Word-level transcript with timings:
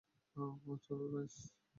চলো, 0.83 1.05
লুইস। 1.11 1.35